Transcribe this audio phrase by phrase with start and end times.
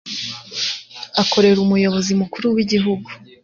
[1.21, 3.09] Akorera umuyobozi mukuru w'igihugu